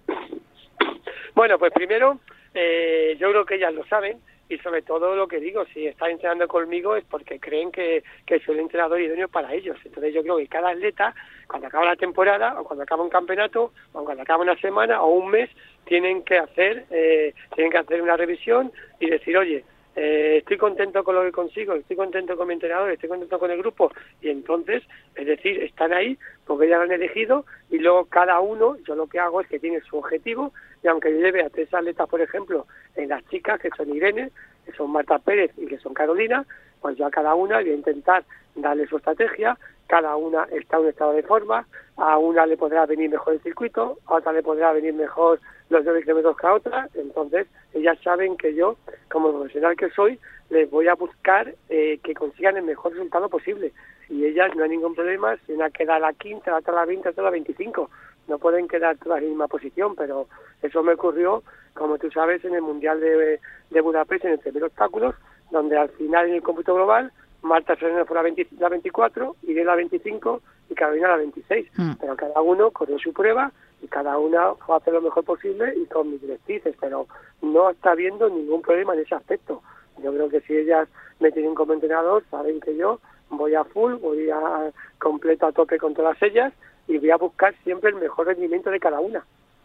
Bueno, 1.35 1.57
pues 1.57 1.71
primero, 1.71 2.19
yo 2.53 3.31
creo 3.31 3.45
que 3.45 3.55
ellas 3.55 3.73
lo 3.73 3.85
saben, 3.85 4.19
y 4.49 4.57
sobre 4.57 4.81
todo 4.81 5.15
lo 5.15 5.27
que 5.27 5.39
digo, 5.39 5.63
si 5.73 5.85
están 5.85 6.09
entrenando 6.09 6.47
conmigo 6.47 6.95
es 6.95 7.05
porque 7.05 7.39
creen 7.39 7.71
que, 7.71 8.03
que 8.25 8.39
soy 8.39 8.55
el 8.55 8.61
entrenador 8.61 8.99
idóneo 8.99 9.29
para 9.29 9.53
ellos. 9.53 9.77
Entonces 9.85 10.13
yo 10.13 10.23
creo 10.23 10.37
que 10.37 10.47
cada 10.47 10.71
atleta, 10.71 11.13
cuando 11.47 11.67
acaba 11.67 11.85
la 11.85 11.95
temporada, 11.95 12.59
o 12.59 12.65
cuando 12.65 12.83
acaba 12.83 13.03
un 13.03 13.09
campeonato, 13.09 13.71
o 13.93 14.03
cuando 14.03 14.23
acaba 14.23 14.43
una 14.43 14.57
semana 14.57 15.01
o 15.01 15.11
un 15.11 15.29
mes, 15.29 15.49
tienen 15.85 16.23
que 16.23 16.39
hacer, 16.39 16.85
eh, 16.89 17.33
tienen 17.55 17.71
que 17.71 17.77
hacer 17.77 18.01
una 18.01 18.17
revisión 18.17 18.73
y 18.99 19.09
decir, 19.09 19.37
oye, 19.37 19.63
eh, 20.01 20.37
estoy 20.37 20.55
contento 20.55 21.03
con 21.03 21.13
lo 21.13 21.23
que 21.23 21.33
consigo, 21.33 21.73
estoy 21.73 21.97
contento 21.97 22.37
con 22.37 22.47
mi 22.47 22.53
entrenador, 22.53 22.89
estoy 22.89 23.09
contento 23.09 23.37
con 23.37 23.51
el 23.51 23.57
grupo 23.57 23.91
y 24.21 24.29
entonces, 24.29 24.81
es 25.13 25.27
decir, 25.27 25.61
están 25.61 25.91
ahí 25.91 26.17
porque 26.45 26.69
ya 26.69 26.77
lo 26.77 26.83
han 26.83 26.93
elegido 26.93 27.45
y 27.69 27.79
luego 27.79 28.05
cada 28.05 28.39
uno, 28.39 28.77
yo 28.87 28.95
lo 28.95 29.07
que 29.07 29.19
hago 29.19 29.41
es 29.41 29.47
que 29.49 29.59
tiene 29.59 29.81
su 29.81 29.97
objetivo 29.97 30.53
y 30.81 30.87
aunque 30.87 31.11
lleve 31.11 31.43
a 31.43 31.49
tres 31.49 31.73
atletas, 31.73 32.07
por 32.07 32.21
ejemplo, 32.21 32.65
en 32.95 33.09
las 33.09 33.27
chicas 33.27 33.59
que 33.59 33.67
son 33.75 33.93
Irene, 33.93 34.31
que 34.65 34.71
son 34.71 34.89
Marta 34.89 35.19
Pérez 35.19 35.51
y 35.57 35.65
que 35.65 35.79
son 35.79 35.93
Carolina, 35.93 36.45
pues 36.79 36.95
yo 36.95 37.05
a 37.05 37.11
cada 37.11 37.35
una 37.35 37.59
voy 37.59 37.71
a 37.71 37.75
intentar 37.75 38.23
darle 38.55 38.87
su 38.87 38.95
estrategia, 38.95 39.57
cada 39.89 40.15
una 40.15 40.43
está 40.51 40.77
en 40.77 40.83
un 40.83 40.89
estado 40.89 41.13
de 41.13 41.23
forma, 41.23 41.65
a 41.97 42.17
una 42.19 42.45
le 42.45 42.57
podrá 42.57 42.85
venir 42.85 43.09
mejor 43.09 43.33
el 43.33 43.41
circuito, 43.41 43.97
a 44.05 44.15
otra 44.15 44.31
le 44.31 44.43
podrá 44.43 44.71
venir 44.71 44.93
mejor 44.93 45.39
los 45.69 45.83
9 45.83 46.03
kilómetros 46.03 46.37
que 46.37 46.47
a 46.47 46.53
otra, 46.53 46.87
entonces 46.93 47.47
ellas 47.73 47.97
saben 48.03 48.37
que 48.37 48.53
yo, 48.53 48.77
como 49.11 49.31
profesional 49.31 49.75
que 49.75 49.89
soy, 49.89 50.19
les 50.51 50.69
voy 50.69 50.87
a 50.87 50.93
buscar 50.93 51.55
eh, 51.69 51.99
que 52.03 52.13
consigan 52.13 52.57
el 52.57 52.63
mejor 52.63 52.91
resultado 52.91 53.29
posible. 53.29 53.73
Y 54.09 54.25
ellas 54.25 54.55
no 54.55 54.63
hay 54.63 54.69
ningún 54.69 54.93
problema, 54.93 55.35
si 55.45 55.53
una 55.53 55.71
queda 55.71 55.97
la 55.97 56.13
quinta, 56.13 56.51
la 56.51 56.57
otra 56.57 56.73
la 56.75 56.85
20, 56.85 57.05
la 57.05 57.11
otra 57.11 57.23
la 57.23 57.29
25. 57.31 57.89
No 58.27 58.37
pueden 58.37 58.67
quedar 58.67 58.95
todas 58.97 59.19
en 59.19 59.25
la 59.25 59.29
misma 59.29 59.47
posición, 59.47 59.95
pero 59.95 60.27
eso 60.61 60.83
me 60.83 60.93
ocurrió, 60.93 61.43
como 61.73 61.97
tú 61.97 62.11
sabes, 62.11 62.45
en 62.45 62.53
el 62.53 62.61
Mundial 62.61 62.99
de, 62.99 63.81
Budapest, 63.81 64.25
en 64.25 64.33
el 64.33 64.39
primer 64.39 64.65
obstáculos, 64.65 65.15
donde 65.49 65.77
al 65.77 65.89
final 65.89 66.27
en 66.27 66.35
el 66.35 66.43
cómputo 66.43 66.75
global 66.75 67.11
Marta 67.41 67.75
Serena 67.75 68.05
fue 68.05 68.15
la, 68.15 68.23
20, 68.23 68.47
la 68.59 68.69
24, 68.69 69.35
Irene 69.43 69.65
la 69.65 69.75
25 69.75 70.41
y 70.69 70.75
Carolina 70.75 71.09
la 71.09 71.17
26. 71.17 71.67
Mm. 71.77 71.91
Pero 71.99 72.15
cada 72.15 72.41
uno 72.41 72.71
corrió 72.71 72.99
su 72.99 73.13
prueba 73.13 73.51
y 73.81 73.87
cada 73.87 74.17
una 74.17 74.55
fue 74.55 74.75
a 74.75 74.77
hacer 74.79 74.93
lo 74.93 75.01
mejor 75.01 75.23
posible 75.23 75.73
y 75.75 75.85
con 75.85 76.11
mis 76.11 76.21
directrices, 76.21 76.75
pero 76.79 77.07
no 77.41 77.69
está 77.69 77.91
habiendo 77.91 78.29
ningún 78.29 78.61
problema 78.61 78.93
en 78.93 79.01
ese 79.01 79.15
aspecto. 79.15 79.61
Yo 80.03 80.13
creo 80.13 80.29
que 80.29 80.41
si 80.41 80.55
ellas 80.55 80.87
me 81.19 81.31
tienen 81.31 81.55
como 81.55 81.73
entrenador, 81.73 82.23
saben 82.29 82.59
que 82.59 82.75
yo 82.75 82.99
voy 83.29 83.55
a 83.55 83.63
full, 83.63 83.93
voy 83.95 84.29
a 84.29 84.71
completo 84.97 85.47
a 85.47 85.51
tope 85.51 85.77
con 85.77 85.93
todas 85.93 86.21
ellas 86.21 86.53
y 86.87 86.97
voy 86.97 87.11
a 87.11 87.17
buscar 87.17 87.53
siempre 87.63 87.91
el 87.91 87.97
mejor 87.97 88.27
rendimiento 88.27 88.69
de 88.69 88.79
cada 88.79 88.99
una. 88.99 89.23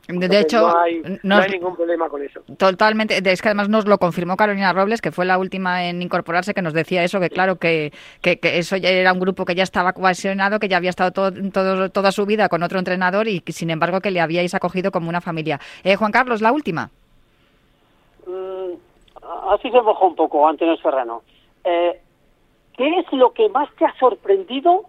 De 0.09 0.41
hecho, 0.41 0.69
no 1.23 1.37
hay, 1.37 1.51
ningún 1.51 1.75
problema 1.77 2.09
con 2.09 2.23
eso. 2.23 2.43
Totalmente. 2.59 3.23
Es 3.25 3.41
que 3.41 3.49
además 3.49 3.69
nos 3.71 3.87
lo 3.87 3.99
confirmó 3.99 4.37
Carolina 4.37 4.73
Robles, 4.73 5.01
que 5.01 5.13
fue 5.13 5.25
la 5.25 5.39
última 5.39 5.87
en 5.87 6.03
incorporarse, 6.03 6.53
que 6.53 6.61
nos 6.61 6.75
decía 6.75 7.03
eso, 7.05 7.21
que 7.21 7.31
claro, 7.31 7.57
que, 7.57 7.93
que, 8.21 8.39
eso 8.43 8.77
ya 8.77 8.91
era 8.91 9.13
un 9.13 9.21
grupo 9.21 9.45
que 9.45 9.55
ya 9.55 9.63
estaba 9.63 9.95
cohesionado, 9.95 10.59
que 10.59 10.69
ya 10.69 10.77
había 10.77 10.91
estado 10.91 11.11
todo, 11.13 11.91
toda 11.91 12.13
su 12.13 12.27
vida 12.27 12.49
con 12.49 12.63
otro 12.63 12.79
entrenador 12.79 13.29
y 13.29 13.43
sin 13.49 13.71
embargo 13.71 14.01
que 14.01 14.11
le 14.11 14.21
habíais 14.21 14.55
acogido 14.55 14.91
como 14.91 15.09
una 15.09 15.23
familia. 15.23 15.59
Eh, 15.83 15.97
Juan 15.97 16.13
Carlos, 16.13 16.43
la 16.43 16.53
última. 16.53 16.91
Mm, 18.27 18.75
así 19.51 19.71
se 19.71 19.81
mojó 19.81 20.09
un 20.09 20.17
poco, 20.17 20.47
Antonio 20.47 20.77
Serrano. 20.77 21.23
Eh, 21.65 22.01
¿Qué 22.77 22.99
es 22.99 23.13
lo 23.13 23.33
que 23.33 23.49
más 23.49 23.69
te 23.77 23.85
ha 23.85 23.95
sorprendido 23.99 24.85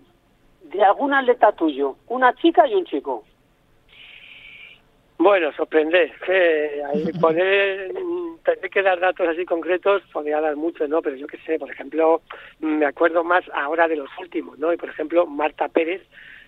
de 0.63 0.84
algún 0.84 1.13
atleta 1.13 1.51
tuyo? 1.51 1.95
Una 2.07 2.34
chica 2.36 2.67
y 2.67 2.74
un 2.74 2.86
chico. 2.86 3.24
Bueno, 5.17 5.51
sorprender, 5.53 6.12
que 6.25 6.81
poner, 7.22 7.93
tener 8.43 8.69
que 8.69 8.81
dar 8.81 9.00
datos 9.00 9.27
así 9.27 9.45
concretos 9.45 10.01
podría 10.12 10.41
dar 10.41 10.55
mucho, 10.55 10.88
¿no? 10.88 11.01
Pero 11.01 11.15
yo 11.15 11.27
qué 11.27 11.38
sé, 11.45 11.57
por 11.57 11.72
ejemplo, 11.72 12.22
me 12.60 12.86
acuerdo 12.86 13.24
más 13.24 13.43
ahora 13.53 13.88
de 13.88 13.95
los 13.95 14.10
últimos, 14.19 14.60
¿no? 14.60 14.74
Y 14.74 14.77
por 14.77 14.89
ejemplo, 14.89 15.25
Marta 15.25 15.67
Pérez, 15.69 16.01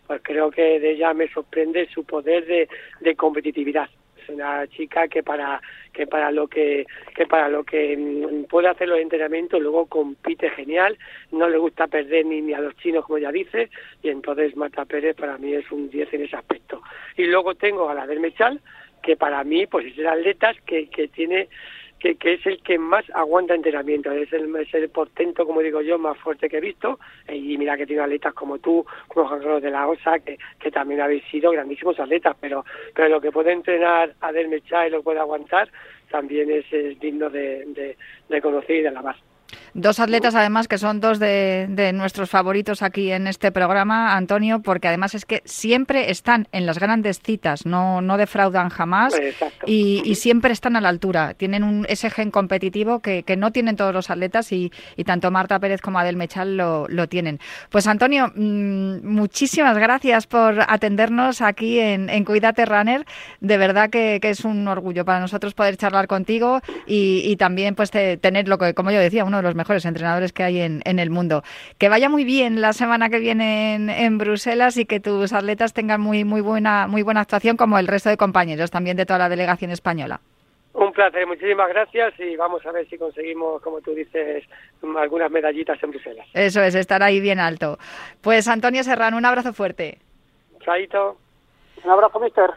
pues 0.05 0.21
creo 0.23 0.51
que 0.51 0.79
de 0.79 0.91
ella 0.91 1.13
me 1.13 1.27
sorprende 1.29 1.87
su 1.93 2.03
poder 2.03 2.45
de, 2.45 2.69
de 3.01 3.15
competitividad 3.15 3.89
una 4.29 4.67
chica 4.67 5.07
que 5.07 5.23
para 5.23 5.61
que 5.93 6.07
para 6.07 6.31
lo 6.31 6.47
que 6.47 6.85
que 7.15 7.25
para 7.25 7.49
lo 7.49 7.63
que 7.63 7.95
mm, 7.97 8.45
puede 8.45 8.67
hacer 8.67 8.87
los 8.87 8.99
entrenamientos 8.99 9.61
luego 9.61 9.85
compite 9.87 10.49
genial. 10.51 10.97
No 11.31 11.49
le 11.49 11.57
gusta 11.57 11.87
perder 11.87 12.25
ni, 12.25 12.41
ni 12.41 12.53
a 12.53 12.59
los 12.59 12.75
chinos 12.77 13.05
como 13.05 13.17
ya 13.17 13.31
dice 13.31 13.69
y 14.03 14.09
entonces 14.09 14.55
Marta 14.55 14.85
Pérez 14.85 15.15
para 15.15 15.37
mí 15.37 15.53
es 15.53 15.71
un 15.71 15.89
10 15.89 16.13
en 16.13 16.23
ese 16.23 16.35
aspecto. 16.35 16.81
Y 17.15 17.25
luego 17.25 17.55
tengo 17.55 17.89
a 17.89 17.93
la 17.93 18.07
del 18.07 18.19
Mechal 18.19 18.61
que 19.01 19.15
para 19.15 19.43
mí 19.43 19.67
pues 19.67 19.85
es 19.87 19.97
el 19.97 20.07
atleta 20.07 20.53
que, 20.65 20.89
que 20.89 21.07
tiene 21.07 21.49
que, 21.99 22.15
que, 22.15 22.33
es 22.33 22.45
el 22.45 22.61
que 22.61 22.77
más 22.77 23.05
aguanta 23.13 23.55
entrenamiento, 23.55 24.11
es 24.11 24.31
el, 24.33 24.55
es 24.55 24.73
el 24.73 24.89
portento, 24.89 25.45
como 25.45 25.61
digo 25.61 25.81
yo, 25.81 25.97
más 25.97 26.17
fuerte 26.17 26.49
que 26.49 26.57
he 26.57 26.61
visto, 26.61 26.99
y 27.27 27.57
mira 27.57 27.77
que 27.77 27.85
tiene 27.85 28.03
atletas 28.03 28.33
como 28.33 28.59
tú, 28.59 28.85
como 29.07 29.27
Juan 29.27 29.39
Carlos 29.39 29.61
de 29.61 29.71
la 29.71 29.87
OSA, 29.87 30.19
que, 30.19 30.37
que 30.59 30.71
también 30.71 31.01
habéis 31.01 31.23
sido 31.25 31.51
grandísimos 31.51 31.99
atletas, 31.99 32.35
pero, 32.39 32.65
pero 32.93 33.09
lo 33.09 33.21
que 33.21 33.31
puede 33.31 33.51
entrenar 33.51 34.13
a 34.21 34.31
Delmecha 34.31 34.87
y 34.87 34.91
lo 34.91 35.03
puede 35.03 35.19
aguantar, 35.19 35.69
también 36.09 36.49
es, 36.51 36.71
es 36.71 36.99
digno 36.99 37.29
de, 37.29 37.65
de, 37.67 37.97
de 38.29 38.41
conocer 38.41 38.77
y 38.77 38.81
de 38.81 38.87
alabar. 38.89 39.15
Dos 39.77 39.99
atletas, 39.99 40.33
además, 40.33 40.67
que 40.67 40.79
son 40.79 40.99
dos 40.99 41.19
de, 41.19 41.67
de, 41.69 41.93
nuestros 41.93 42.31
favoritos 42.31 42.81
aquí 42.81 43.11
en 43.11 43.27
este 43.27 43.51
programa, 43.51 44.15
Antonio, 44.15 44.59
porque 44.63 44.87
además 44.87 45.13
es 45.13 45.23
que 45.23 45.43
siempre 45.45 46.09
están 46.09 46.47
en 46.51 46.65
las 46.65 46.79
grandes 46.79 47.21
citas, 47.21 47.63
no, 47.67 48.01
no 48.01 48.17
defraudan 48.17 48.69
jamás 48.69 49.13
y, 49.67 50.01
y, 50.03 50.15
siempre 50.15 50.51
están 50.51 50.77
a 50.77 50.81
la 50.81 50.89
altura. 50.89 51.35
Tienen 51.35 51.63
un, 51.63 51.85
ese 51.89 52.09
gen 52.09 52.31
competitivo 52.31 53.01
que, 53.01 53.21
que 53.21 53.37
no 53.37 53.51
tienen 53.51 53.75
todos 53.75 53.93
los 53.93 54.09
atletas 54.09 54.51
y, 54.51 54.71
y, 54.95 55.03
tanto 55.03 55.29
Marta 55.29 55.59
Pérez 55.59 55.79
como 55.79 55.99
Adel 55.99 56.15
Mechal 56.15 56.57
lo, 56.57 56.87
lo 56.87 57.07
tienen. 57.07 57.39
Pues 57.69 57.85
Antonio, 57.85 58.31
mmm, 58.33 59.07
muchísimas 59.07 59.77
gracias 59.77 60.25
por 60.25 60.59
atendernos 60.67 61.41
aquí 61.41 61.79
en, 61.79 62.09
en 62.09 62.25
Cuídate 62.25 62.65
Runner. 62.65 63.05
De 63.41 63.57
verdad 63.57 63.91
que, 63.91 64.17
que, 64.23 64.31
es 64.31 64.43
un 64.43 64.67
orgullo 64.67 65.05
para 65.05 65.19
nosotros 65.19 65.53
poder 65.53 65.77
charlar 65.77 66.07
contigo 66.07 66.61
y, 66.87 67.21
y 67.25 67.35
también 67.35 67.75
pues 67.75 67.91
te, 67.91 68.17
tener 68.17 68.47
lo 68.47 68.57
que, 68.57 68.73
como 68.73 68.89
yo 68.89 68.99
decía, 68.99 69.23
uno 69.23 69.37
de 69.37 69.43
los 69.43 69.53
mejores 69.67 69.85
entrenadores 69.85 70.31
que 70.31 70.43
hay 70.43 70.61
en, 70.61 70.81
en, 70.85 70.97
el 70.97 71.09
mundo. 71.09 71.43
Que 71.77 71.89
vaya 71.89 72.07
muy 72.07 72.23
bien 72.23 72.61
la 72.61 72.71
semana 72.71 73.09
que 73.09 73.19
viene 73.19 73.75
en, 73.75 73.89
en, 73.89 74.17
Bruselas 74.17 74.77
y 74.77 74.85
que 74.85 75.01
tus 75.01 75.33
atletas 75.33 75.73
tengan 75.73 75.99
muy, 75.99 76.23
muy, 76.23 76.39
buena, 76.39 76.87
muy 76.87 77.03
buena 77.03 77.19
actuación 77.21 77.57
como 77.57 77.77
el 77.77 77.87
resto 77.87 78.09
de 78.09 78.15
compañeros 78.15 78.71
también 78.71 78.95
de 78.95 79.05
toda 79.05 79.19
la 79.19 79.27
delegación 79.27 79.71
española. 79.71 80.21
Un 80.73 80.93
placer, 80.93 81.27
muchísimas 81.27 81.67
gracias 81.67 82.13
y 82.19 82.37
vamos 82.37 82.65
a 82.65 82.71
ver 82.71 82.87
si 82.87 82.97
conseguimos, 82.97 83.61
como 83.61 83.81
tú 83.81 83.93
dices, 83.93 84.45
algunas 84.97 85.31
medallitas 85.31 85.81
en 85.83 85.89
Bruselas. 85.89 86.25
Eso 86.33 86.61
es, 86.61 86.75
estar 86.75 87.03
ahí 87.03 87.19
bien 87.19 87.39
alto. 87.39 87.77
Pues 88.21 88.47
Antonio 88.47 88.83
Serrano, 88.83 89.17
un 89.17 89.25
abrazo 89.25 89.51
fuerte. 89.51 89.97
Chaito. 90.63 91.17
Un 91.83 91.91
abrazo, 91.91 92.19
mister. 92.21 92.51